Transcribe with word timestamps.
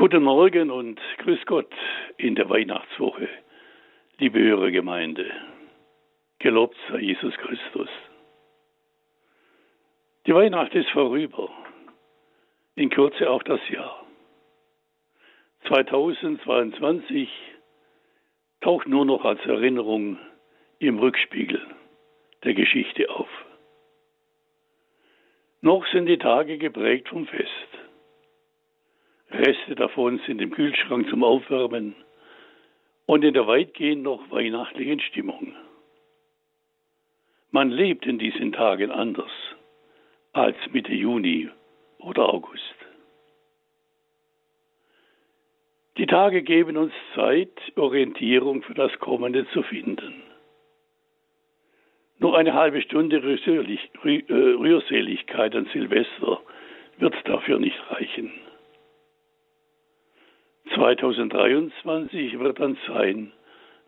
Guten 0.00 0.22
Morgen 0.22 0.70
und 0.70 0.98
Grüß 1.18 1.44
Gott 1.44 1.70
in 2.16 2.34
der 2.34 2.48
Weihnachtswoche, 2.48 3.28
liebe 4.16 4.38
Hörergemeinde. 4.38 5.30
Gelobt 6.38 6.74
sei 6.88 7.00
Jesus 7.00 7.34
Christus. 7.36 7.90
Die 10.26 10.34
Weihnacht 10.34 10.74
ist 10.74 10.88
vorüber, 10.88 11.50
in 12.76 12.88
Kürze 12.88 13.28
auch 13.28 13.42
das 13.42 13.60
Jahr. 13.68 14.06
2022 15.68 17.28
taucht 18.62 18.88
nur 18.88 19.04
noch 19.04 19.26
als 19.26 19.44
Erinnerung 19.44 20.18
im 20.78 20.98
Rückspiegel 20.98 21.60
der 22.42 22.54
Geschichte 22.54 23.10
auf. 23.10 23.28
Noch 25.60 25.86
sind 25.88 26.06
die 26.06 26.16
Tage 26.16 26.56
geprägt 26.56 27.10
vom 27.10 27.26
Fest. 27.26 27.89
Reste 29.32 29.74
davon 29.74 30.20
sind 30.26 30.40
im 30.40 30.50
Kühlschrank 30.50 31.08
zum 31.08 31.22
Aufwärmen 31.22 31.94
und 33.06 33.24
in 33.24 33.34
der 33.34 33.46
weitgehend 33.46 34.02
noch 34.02 34.30
weihnachtlichen 34.30 35.00
Stimmung. 35.00 35.54
Man 37.50 37.70
lebt 37.70 38.06
in 38.06 38.18
diesen 38.18 38.52
Tagen 38.52 38.90
anders 38.90 39.30
als 40.32 40.56
Mitte 40.72 40.94
Juni 40.94 41.48
oder 41.98 42.32
August. 42.32 42.74
Die 45.96 46.06
Tage 46.06 46.42
geben 46.42 46.76
uns 46.76 46.92
Zeit, 47.14 47.50
Orientierung 47.76 48.62
für 48.62 48.74
das 48.74 48.96
Kommende 49.00 49.46
zu 49.50 49.62
finden. 49.62 50.22
Nur 52.18 52.36
eine 52.36 52.54
halbe 52.54 52.80
Stunde 52.82 53.16
äh, 53.16 54.32
Rührseligkeit 54.32 55.54
an 55.54 55.68
Silvester 55.72 56.40
wird 56.98 57.14
dafür 57.24 57.58
nicht 57.58 57.78
reichen. 57.90 58.32
2023 60.74 62.38
wird 62.38 62.60
dann 62.60 62.78
sein, 62.86 63.32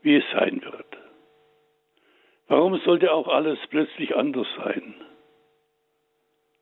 wie 0.03 0.17
es 0.17 0.25
sein 0.33 0.63
wird. 0.63 0.87
Warum 2.49 2.79
sollte 2.81 3.13
auch 3.13 3.29
alles 3.29 3.59
plötzlich 3.71 4.17
anders 4.17 4.49
sein? 4.57 4.95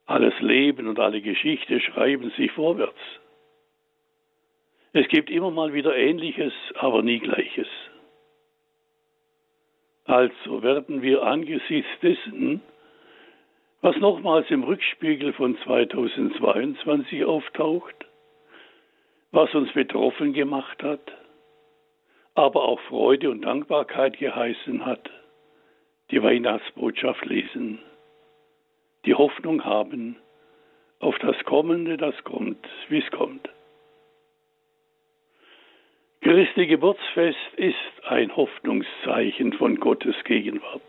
Alles 0.07 0.39
Leben 0.41 0.89
und 0.89 0.99
alle 0.99 1.21
Geschichte 1.21 1.81
schreiben 1.81 2.31
sich 2.37 2.51
vorwärts. 2.53 3.01
Es 4.93 5.07
gibt 5.09 5.31
immer 5.31 5.51
mal 5.51 5.73
wieder 5.73 5.97
Ähnliches, 5.97 6.53
aber 6.75 7.03
nie 7.03 7.21
Gleiches. 7.21 7.69
Also 10.05 10.63
werden 10.63 11.03
wir 11.03 11.23
angesichts 11.23 11.91
dessen, 12.03 12.61
was 13.81 13.97
nochmals 13.97 14.51
im 14.51 14.65
Rückspiegel 14.65 15.33
von 15.33 15.57
2022 15.59 17.25
auftaucht, 17.25 17.95
was 19.33 19.55
uns 19.55 19.73
betroffen 19.73 20.33
gemacht 20.33 20.83
hat, 20.83 21.13
aber 22.35 22.65
auch 22.65 22.81
Freude 22.81 23.31
und 23.31 23.43
Dankbarkeit 23.43 24.19
geheißen 24.19 24.85
hat, 24.85 25.11
die 26.11 26.23
Weihnachtsbotschaft 26.23 27.25
lesen, 27.27 27.81
die 29.05 29.15
Hoffnung 29.15 29.65
haben 29.65 30.17
auf 30.99 31.19
das 31.19 31.37
Kommende, 31.45 31.97
das 31.97 32.15
kommt, 32.25 32.67
wie 32.89 32.99
es 32.99 33.11
kommt. 33.11 33.49
Christi 36.21 36.67
Geburtsfest 36.67 37.55
ist 37.57 37.77
ein 38.07 38.37
Hoffnungszeichen 38.37 39.55
von 39.55 39.81
Gottes 39.81 40.17
Gegenwart. 40.25 40.83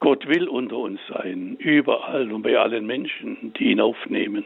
Gott 0.00 0.26
will 0.26 0.48
unter 0.48 0.78
uns 0.78 1.00
sein, 1.08 1.56
überall 1.60 2.32
und 2.32 2.42
bei 2.42 2.58
allen 2.58 2.86
Menschen, 2.86 3.52
die 3.54 3.70
ihn 3.70 3.80
aufnehmen. 3.80 4.44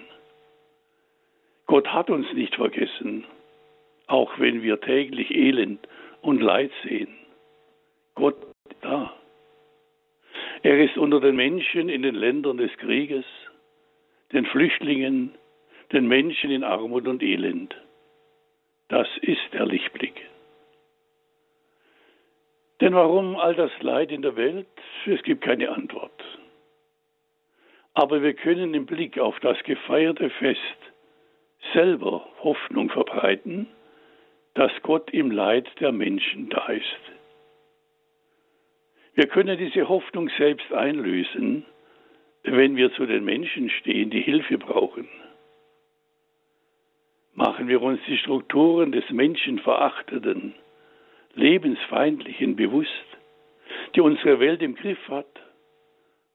Gott 1.73 1.89
hat 1.91 2.11
uns 2.11 2.31
nicht 2.35 2.55
vergessen, 2.57 3.25
auch 4.07 4.39
wenn 4.39 4.63
wir 4.63 4.79
täglich 4.83 5.31
Elend 5.35 5.89
und 6.21 6.43
Leid 6.43 6.71
sehen. 6.83 7.17
Gott 8.15 8.37
ist 8.69 8.77
da. 8.83 9.15
Er 10.63 10.85
ist 10.85 10.99
unter 10.99 11.19
den 11.19 11.35
Menschen 11.35 11.89
in 11.89 12.03
den 12.03 12.15
Ländern 12.15 12.59
des 12.59 12.77
Krieges, 12.77 13.25
den 14.35 14.45
Flüchtlingen, 14.45 15.35
den 15.93 16.09
Menschen 16.09 16.51
in 16.51 16.63
Armut 16.63 17.09
und 17.09 17.23
Elend. 17.23 17.75
Das 18.89 19.09
ist 19.23 19.55
der 19.55 19.65
Lichtblick. 19.65 20.29
Denn 22.83 22.93
warum 22.93 23.37
all 23.37 23.55
das 23.55 23.73
Leid 23.81 24.13
in 24.13 24.21
der 24.21 24.37
Welt? 24.37 24.69
Es 25.07 25.23
gibt 25.23 25.43
keine 25.43 25.71
Antwort. 25.71 26.23
Aber 27.95 28.23
wir 28.23 28.35
können 28.35 28.75
im 28.75 28.85
Blick 28.85 29.19
auf 29.19 29.41
das 29.41 29.57
gefeierte 29.63 30.29
Fest 30.29 30.92
selber 31.73 32.29
Hoffnung 32.43 32.91
verbreiten, 32.91 33.69
dass 34.55 34.73
Gott 34.83 35.11
im 35.11 35.31
Leid 35.31 35.69
der 35.81 35.93
Menschen 35.93 36.49
da 36.51 36.67
ist. 36.67 36.85
Wir 39.15 39.27
können 39.27 39.59
diese 39.59 39.89
Hoffnung 39.89 40.31
selbst 40.39 40.73
einlösen, 40.73 41.65
wenn 42.45 42.77
wir 42.77 42.93
zu 42.95 43.07
den 43.07 43.25
Menschen 43.25 43.71
stehen, 43.71 44.11
die 44.11 44.21
Hilfe 44.21 44.59
brauchen. 44.59 45.09
Machen 47.35 47.69
wir 47.69 47.81
uns 47.81 48.01
die 48.07 48.19
Strukturen 48.19 48.93
des 48.93 49.09
menschenverachtenden, 49.11 50.55
lebensfeindlichen 51.35 52.57
bewusst, 52.57 52.91
die 53.95 54.01
unsere 54.01 54.39
Welt 54.41 54.63
im 54.63 54.75
Griff 54.75 55.09
hat, 55.09 55.27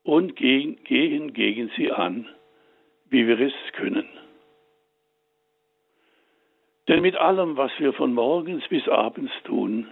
und 0.04 0.36
gehen 0.38 0.84
gegen 0.86 1.70
sie 1.76 1.92
an, 1.92 2.30
wie 3.10 3.28
wir 3.28 3.40
es 3.40 3.54
können. 3.74 4.08
Denn 6.88 7.02
mit 7.02 7.18
allem, 7.18 7.58
was 7.58 7.72
wir 7.80 7.92
von 7.94 8.14
morgens 8.14 8.66
bis 8.70 8.88
abends 8.88 9.32
tun, 9.44 9.88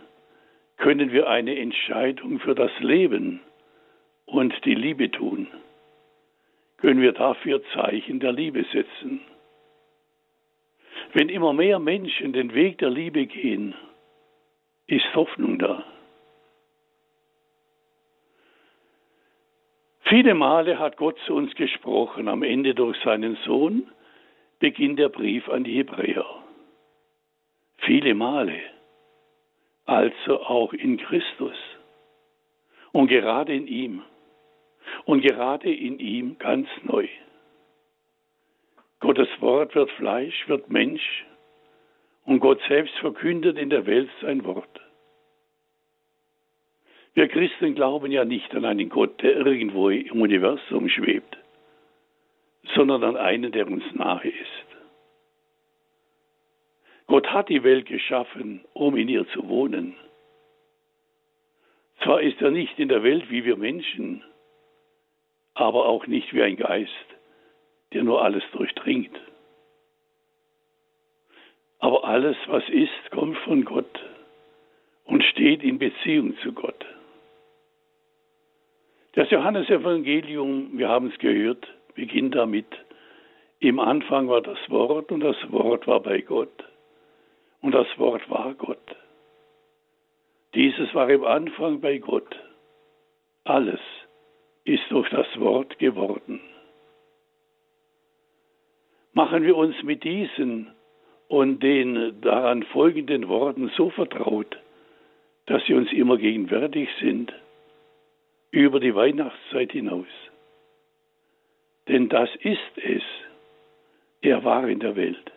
können 0.77 1.11
wir 1.11 1.29
eine 1.29 1.57
Entscheidung 1.57 2.39
für 2.39 2.55
das 2.55 2.71
Leben 2.79 3.41
und 4.25 4.53
die 4.63 4.75
Liebe 4.75 5.11
tun. 5.11 5.47
Können 6.77 7.01
wir 7.01 7.11
dafür 7.11 7.61
Zeichen 7.73 8.19
der 8.19 8.31
Liebe 8.31 8.65
setzen. 8.71 9.21
Wenn 11.13 11.29
immer 11.29 11.53
mehr 11.53 11.79
Menschen 11.79 12.33
den 12.33 12.53
Weg 12.53 12.77
der 12.77 12.89
Liebe 12.89 13.25
gehen, 13.25 13.73
ist 14.87 15.15
Hoffnung 15.15 15.59
da. 15.59 15.83
Viele 20.03 20.33
Male 20.33 20.77
hat 20.77 20.97
Gott 20.97 21.17
zu 21.25 21.33
uns 21.33 21.53
gesprochen, 21.55 22.27
am 22.27 22.43
Ende 22.43 22.75
durch 22.75 22.97
seinen 23.03 23.35
Sohn 23.45 23.89
beginnt 24.59 24.99
der 24.99 25.09
Brief 25.09 25.49
an 25.49 25.63
die 25.63 25.77
Hebräer 25.77 26.44
viele 27.85 28.13
Male, 28.13 28.59
also 29.85 30.41
auch 30.41 30.73
in 30.73 30.97
Christus 30.97 31.57
und 32.91 33.07
gerade 33.07 33.53
in 33.53 33.67
ihm 33.67 34.01
und 35.05 35.21
gerade 35.21 35.73
in 35.73 35.99
ihm 35.99 36.37
ganz 36.37 36.67
neu. 36.83 37.07
Gottes 38.99 39.29
Wort 39.39 39.75
wird 39.75 39.91
Fleisch, 39.91 40.47
wird 40.47 40.69
Mensch 40.69 41.25
und 42.25 42.39
Gott 42.39 42.59
selbst 42.67 42.95
verkündet 42.97 43.57
in 43.57 43.69
der 43.69 43.85
Welt 43.85 44.09
sein 44.21 44.43
Wort. 44.45 44.81
Wir 47.13 47.27
Christen 47.27 47.75
glauben 47.75 48.11
ja 48.11 48.25
nicht 48.25 48.53
an 48.55 48.65
einen 48.65 48.89
Gott, 48.89 49.21
der 49.21 49.37
irgendwo 49.37 49.89
im 49.89 50.21
Universum 50.21 50.89
schwebt, 50.89 51.37
sondern 52.73 53.03
an 53.03 53.15
einen, 53.15 53.51
der 53.51 53.67
uns 53.67 53.83
nahe 53.93 54.27
ist. 54.27 54.64
Gott 57.07 57.27
hat 57.27 57.49
die 57.49 57.63
Welt 57.63 57.85
geschaffen, 57.85 58.65
um 58.73 58.95
in 58.95 59.07
ihr 59.07 59.27
zu 59.29 59.47
wohnen. 59.47 59.95
Zwar 62.03 62.21
ist 62.21 62.41
er 62.41 62.51
nicht 62.51 62.77
in 62.79 62.89
der 62.89 63.03
Welt 63.03 63.29
wie 63.29 63.45
wir 63.45 63.57
Menschen, 63.57 64.23
aber 65.53 65.85
auch 65.85 66.07
nicht 66.07 66.33
wie 66.33 66.41
ein 66.41 66.57
Geist, 66.57 66.91
der 67.93 68.03
nur 68.03 68.23
alles 68.23 68.43
durchdringt. 68.51 69.17
Aber 71.79 72.03
alles, 72.05 72.35
was 72.47 72.67
ist, 72.69 73.11
kommt 73.11 73.37
von 73.39 73.63
Gott 73.63 73.99
und 75.05 75.23
steht 75.23 75.63
in 75.63 75.77
Beziehung 75.77 76.35
zu 76.39 76.51
Gott. 76.53 76.85
Das 79.13 79.29
Johannesevangelium, 79.29 80.77
wir 80.77 80.89
haben 80.89 81.07
es 81.07 81.19
gehört, 81.19 81.67
beginnt 81.93 82.35
damit, 82.35 82.67
im 83.59 83.79
Anfang 83.79 84.27
war 84.27 84.41
das 84.41 84.57
Wort 84.69 85.11
und 85.11 85.21
das 85.21 85.37
Wort 85.51 85.87
war 85.87 86.01
bei 86.01 86.19
Gott 86.21 86.65
und 87.65 87.71
das 87.71 87.87
Wort 87.97 88.29
war 88.29 88.53
Gott. 88.53 88.95
Dieses 90.53 90.93
war 90.93 91.09
im 91.09 91.23
Anfang 91.23 91.81
bei 91.81 91.97
Gott. 91.97 92.35
Alles 93.43 93.79
ist 94.65 94.83
durch 94.89 95.09
das 95.09 95.25
Wort 95.39 95.79
geworden. 95.79 96.41
Machen 99.13 99.41
wir 99.41 99.57
uns 99.57 99.81
mit 99.81 100.03
diesen 100.03 100.75
und 101.27 101.63
den 101.63 102.21
daran 102.21 102.61
folgenden 102.61 103.27
Worten 103.29 103.71
so 103.75 103.89
vertraut, 103.89 104.59
dass 105.47 105.65
sie 105.65 105.73
uns 105.73 105.91
immer 105.91 106.17
gegenwärtig 106.17 106.87
sind, 106.99 107.33
über 108.51 108.79
die 108.79 108.93
Weihnachtszeit 108.93 109.71
hinaus. 109.71 110.05
Denn 111.87 112.09
das 112.09 112.29
ist 112.41 112.77
es. 112.77 113.01
Er 114.21 114.43
war 114.43 114.67
in 114.67 114.79
der 114.79 114.95
Welt 114.95 115.31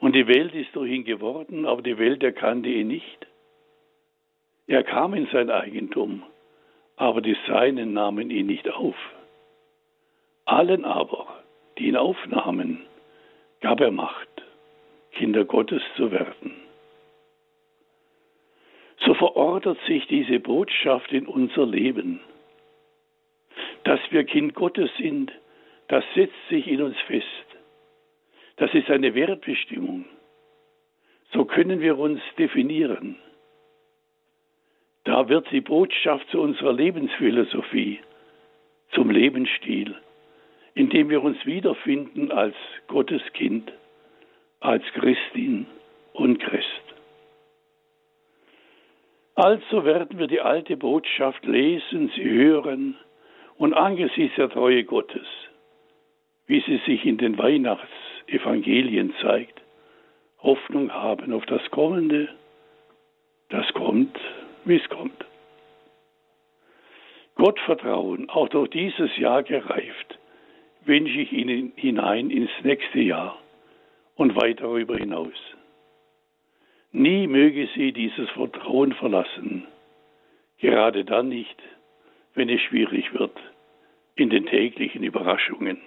Und 0.00 0.14
die 0.14 0.26
Welt 0.26 0.54
ist 0.54 0.74
durch 0.74 0.90
ihn 0.90 1.04
geworden, 1.04 1.66
aber 1.66 1.82
die 1.82 1.98
Welt 1.98 2.22
erkannte 2.22 2.68
ihn 2.68 2.88
nicht. 2.88 3.26
Er 4.66 4.82
kam 4.82 5.14
in 5.14 5.26
sein 5.32 5.50
Eigentum, 5.50 6.22
aber 6.96 7.20
die 7.20 7.36
Seinen 7.46 7.92
nahmen 7.92 8.30
ihn 8.30 8.46
nicht 8.46 8.68
auf. 8.70 8.96
Allen 10.44 10.84
aber, 10.84 11.42
die 11.78 11.88
ihn 11.88 11.96
aufnahmen, 11.96 12.82
gab 13.60 13.80
er 13.80 13.90
Macht, 13.90 14.28
Kinder 15.12 15.44
Gottes 15.44 15.82
zu 15.96 16.10
werden. 16.10 16.54
So 19.04 19.14
verordert 19.14 19.78
sich 19.86 20.06
diese 20.08 20.40
Botschaft 20.40 21.12
in 21.12 21.26
unser 21.26 21.66
Leben. 21.66 22.20
Dass 23.84 24.00
wir 24.10 24.24
Kind 24.24 24.54
Gottes 24.54 24.90
sind, 24.98 25.30
das 25.88 26.04
setzt 26.14 26.34
sich 26.48 26.66
in 26.66 26.82
uns 26.82 26.98
fest. 27.06 27.45
Das 28.56 28.72
ist 28.74 28.90
eine 28.90 29.14
Wertbestimmung. 29.14 30.06
So 31.32 31.44
können 31.44 31.80
wir 31.80 31.98
uns 31.98 32.20
definieren. 32.38 33.16
Da 35.04 35.28
wird 35.28 35.50
die 35.50 35.60
Botschaft 35.60 36.28
zu 36.30 36.40
unserer 36.40 36.72
Lebensphilosophie, 36.72 38.00
zum 38.92 39.10
Lebensstil, 39.10 39.94
in 40.74 40.90
dem 40.90 41.10
wir 41.10 41.22
uns 41.22 41.44
wiederfinden 41.46 42.32
als 42.32 42.56
Gottes 42.88 43.22
Kind, 43.34 43.72
als 44.60 44.84
Christin 44.94 45.66
und 46.12 46.38
Christ. 46.40 46.82
Also 49.34 49.84
werden 49.84 50.18
wir 50.18 50.28
die 50.28 50.40
alte 50.40 50.76
Botschaft 50.76 51.44
lesen, 51.44 52.10
sie 52.16 52.24
hören 52.24 52.96
und 53.58 53.74
angesichts 53.74 54.36
der 54.36 54.48
Treue 54.48 54.82
Gottes, 54.84 55.26
wie 56.46 56.62
sie 56.62 56.78
sich 56.86 57.04
in 57.04 57.18
den 57.18 57.36
Weihnachtsevangelien 58.26 59.14
zeigt, 59.22 59.60
Hoffnung 60.42 60.92
haben 60.92 61.32
auf 61.32 61.46
das 61.46 61.62
Kommende, 61.70 62.28
das 63.48 63.66
kommt, 63.74 64.18
wie 64.64 64.76
es 64.76 64.88
kommt. 64.88 65.24
Gott 67.36 67.58
vertrauen, 67.60 68.28
auch 68.30 68.48
durch 68.48 68.70
dieses 68.70 69.16
Jahr 69.16 69.42
gereift, 69.42 70.18
wünsche 70.84 71.20
ich 71.20 71.32
Ihnen 71.32 71.72
hinein 71.76 72.30
ins 72.30 72.50
nächste 72.62 73.00
Jahr 73.00 73.38
und 74.14 74.36
weit 74.36 74.60
darüber 74.60 74.96
hinaus. 74.96 75.34
Nie 76.92 77.26
möge 77.26 77.68
sie 77.74 77.92
dieses 77.92 78.30
Vertrauen 78.30 78.92
verlassen, 78.92 79.66
gerade 80.58 81.04
dann 81.04 81.28
nicht, 81.28 81.60
wenn 82.34 82.48
es 82.48 82.60
schwierig 82.62 83.12
wird 83.12 83.36
in 84.14 84.30
den 84.30 84.46
täglichen 84.46 85.02
Überraschungen. 85.02 85.78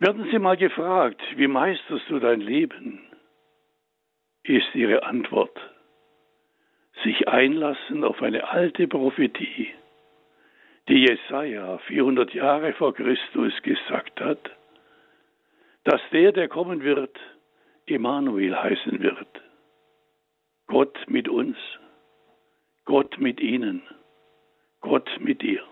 Werden 0.00 0.26
Sie 0.30 0.38
mal 0.38 0.56
gefragt, 0.56 1.20
wie 1.36 1.46
meisterst 1.46 2.08
du 2.08 2.18
dein 2.20 2.40
Leben? 2.40 3.02
Ist 4.44 4.74
Ihre 4.74 5.02
Antwort, 5.02 5.54
sich 7.04 7.28
einlassen 7.28 8.02
auf 8.02 8.22
eine 8.22 8.48
alte 8.48 8.88
Prophetie, 8.88 9.68
die 10.88 11.04
Jesaja 11.04 11.76
400 11.86 12.32
Jahre 12.32 12.72
vor 12.72 12.94
Christus 12.94 13.52
gesagt 13.62 14.18
hat, 14.22 14.38
dass 15.84 16.00
der, 16.12 16.32
der 16.32 16.48
kommen 16.48 16.82
wird, 16.82 17.14
Emanuel 17.86 18.56
heißen 18.56 19.02
wird. 19.02 19.28
Gott 20.66 20.96
mit 21.08 21.28
uns, 21.28 21.58
Gott 22.86 23.18
mit 23.18 23.38
ihnen, 23.38 23.82
Gott 24.80 25.10
mit 25.20 25.42
dir. 25.42 25.62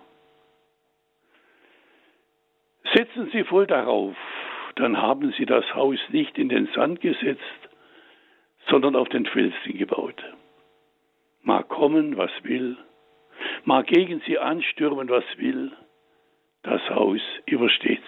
Setzen 2.94 3.31
Sie 3.32 3.44
voll 3.44 3.67
darauf, 3.67 4.17
dann 4.76 5.00
haben 5.00 5.32
Sie 5.37 5.46
das 5.46 5.75
Haus 5.75 5.99
nicht 6.11 6.38
in 6.38 6.49
den 6.49 6.69
Sand 6.75 7.00
gesetzt, 7.00 7.43
sondern 8.69 8.94
auf 8.96 9.08
den 9.08 9.26
Felsen 9.26 9.76
gebaut. 9.76 10.23
Mag 11.43 11.69
kommen, 11.69 12.17
was 12.17 12.31
will, 12.43 12.76
mag 13.64 13.87
gegen 13.87 14.20
Sie 14.26 14.38
anstürmen, 14.38 15.08
was 15.08 15.25
will, 15.37 15.73
das 16.62 16.81
Haus 16.90 17.20
übersteht's. 17.46 18.06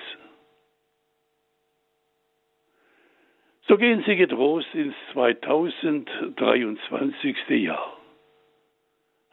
So 3.66 3.76
gehen 3.76 4.02
Sie 4.06 4.16
getrost 4.16 4.74
ins 4.74 4.94
2023. 5.12 7.36
Jahr. 7.50 7.96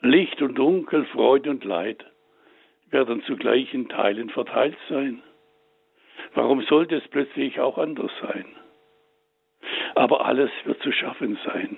Licht 0.02 0.42
und 0.44 0.54
Dunkel, 0.56 1.06
Freude 1.06 1.50
und 1.50 1.64
Leid 1.64 2.06
werden 2.92 3.24
zu 3.24 3.36
gleichen 3.36 3.90
Teilen 3.90 4.30
verteilt 4.30 4.78
sein. 4.90 5.24
Warum 6.34 6.62
sollte 6.64 6.96
es 6.96 7.08
plötzlich 7.08 7.60
auch 7.60 7.78
anders 7.78 8.12
sein? 8.22 8.46
Aber 9.96 10.26
alles 10.26 10.52
wird 10.66 10.82
zu 10.82 10.92
schaffen 10.92 11.40
sein. 11.46 11.78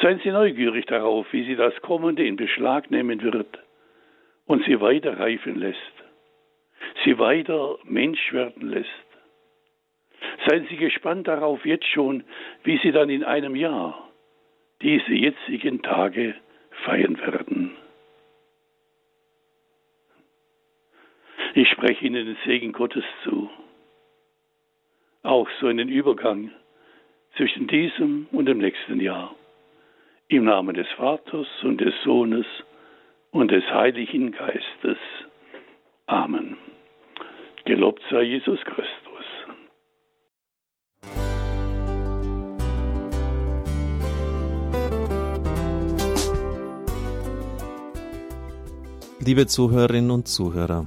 Seien 0.00 0.20
Sie 0.24 0.30
neugierig 0.30 0.86
darauf, 0.86 1.26
wie 1.32 1.44
Sie 1.44 1.56
das 1.56 1.74
Kommende 1.82 2.26
in 2.26 2.36
Beschlag 2.36 2.90
nehmen 2.90 3.22
wird 3.22 3.58
und 4.46 4.64
Sie 4.64 4.80
weiter 4.80 5.18
reifen 5.18 5.58
lässt, 5.58 5.78
Sie 7.04 7.18
weiter 7.18 7.78
Mensch 7.84 8.32
werden 8.32 8.68
lässt 8.70 8.88
Seien 10.46 10.66
Sie 10.68 10.76
gespannt 10.76 11.28
darauf 11.28 11.64
jetzt 11.64 11.86
schon, 11.86 12.24
wie 12.64 12.78
Sie 12.78 12.92
dann 12.92 13.10
in 13.10 13.24
einem 13.24 13.54
Jahr 13.54 14.08
diese 14.80 15.12
jetzigen 15.12 15.82
Tage 15.82 16.34
feiern 16.84 17.18
werden. 17.18 17.76
Ich 21.54 21.68
spreche 21.68 22.06
Ihnen 22.06 22.24
den 22.26 22.36
Segen 22.46 22.72
Gottes 22.72 23.04
zu. 23.24 23.50
Auch 25.22 25.48
so 25.60 25.68
in 25.68 25.76
den 25.76 25.88
Übergang 25.88 26.50
zwischen 27.36 27.66
diesem 27.66 28.26
und 28.32 28.46
dem 28.46 28.58
nächsten 28.58 29.00
Jahr. 29.00 29.34
Im 30.28 30.44
Namen 30.44 30.74
des 30.74 30.88
Vaters 30.96 31.46
und 31.62 31.80
des 31.80 31.94
Sohnes 32.04 32.46
und 33.32 33.50
des 33.50 33.64
Heiligen 33.64 34.32
Geistes. 34.32 34.96
Amen. 36.06 36.56
Gelobt 37.66 38.02
sei 38.10 38.22
Jesus 38.22 38.60
Christus. 38.64 38.92
Liebe 49.20 49.46
Zuhörerinnen 49.46 50.10
und 50.10 50.26
Zuhörer, 50.26 50.86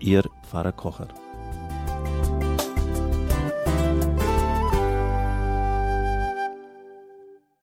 Ihr 0.00 0.22
Pfarrer 0.42 0.72
Kocher. 0.72 1.08